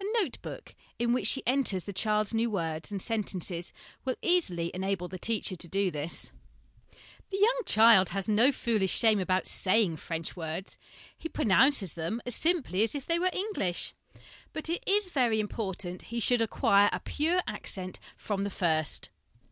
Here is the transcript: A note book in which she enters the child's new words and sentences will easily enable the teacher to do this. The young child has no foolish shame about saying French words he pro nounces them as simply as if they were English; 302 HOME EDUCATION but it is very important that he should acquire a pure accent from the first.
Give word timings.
A 0.00 0.04
note 0.20 0.42
book 0.42 0.74
in 0.98 1.12
which 1.12 1.28
she 1.28 1.44
enters 1.46 1.84
the 1.84 1.92
child's 1.92 2.34
new 2.34 2.50
words 2.50 2.90
and 2.90 3.00
sentences 3.00 3.72
will 4.04 4.16
easily 4.20 4.72
enable 4.74 5.06
the 5.06 5.16
teacher 5.16 5.54
to 5.54 5.68
do 5.68 5.92
this. 5.92 6.32
The 7.30 7.38
young 7.38 7.60
child 7.66 8.08
has 8.08 8.28
no 8.28 8.50
foolish 8.50 8.98
shame 8.98 9.20
about 9.20 9.46
saying 9.46 9.98
French 9.98 10.34
words 10.34 10.76
he 11.16 11.28
pro 11.28 11.44
nounces 11.44 11.94
them 11.94 12.20
as 12.26 12.34
simply 12.34 12.82
as 12.82 12.96
if 12.96 13.06
they 13.06 13.20
were 13.20 13.30
English; 13.32 13.94
302 14.12 14.12
HOME 14.16 14.20
EDUCATION 14.24 14.50
but 14.52 14.68
it 14.68 14.90
is 14.92 15.12
very 15.12 15.38
important 15.38 16.00
that 16.00 16.06
he 16.06 16.18
should 16.18 16.40
acquire 16.42 16.90
a 16.92 16.98
pure 16.98 17.40
accent 17.46 18.00
from 18.16 18.42
the 18.42 18.50
first. 18.50 19.08